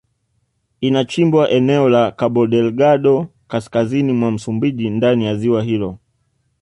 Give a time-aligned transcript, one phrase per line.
[0.81, 5.99] Inachimbwa eneo la Kabodelgado kaskazini mwa Msumbiji ndani ya ziwa hilo